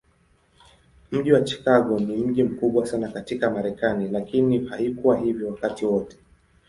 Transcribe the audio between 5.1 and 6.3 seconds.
hivyo wakati wote.